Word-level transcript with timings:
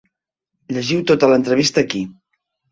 Llegiu 0.77 1.05
tota 1.13 1.31
l’entrevista 1.33 1.87
aquí. 1.87 2.05